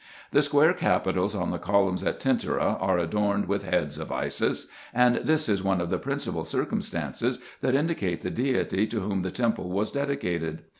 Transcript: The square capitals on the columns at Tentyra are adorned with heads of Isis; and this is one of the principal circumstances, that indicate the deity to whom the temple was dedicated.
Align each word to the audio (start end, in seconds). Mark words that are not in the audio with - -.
The 0.31 0.41
square 0.41 0.73
capitals 0.73 1.35
on 1.35 1.51
the 1.51 1.59
columns 1.59 2.03
at 2.03 2.19
Tentyra 2.19 2.75
are 2.81 2.97
adorned 2.97 3.47
with 3.47 3.61
heads 3.63 3.99
of 3.99 4.11
Isis; 4.11 4.65
and 4.95 5.17
this 5.17 5.47
is 5.47 5.61
one 5.63 5.79
of 5.79 5.91
the 5.91 5.99
principal 5.99 6.43
circumstances, 6.43 7.37
that 7.61 7.75
indicate 7.75 8.21
the 8.21 8.31
deity 8.31 8.87
to 8.87 9.01
whom 9.01 9.21
the 9.21 9.29
temple 9.29 9.69
was 9.69 9.91
dedicated. 9.91 10.63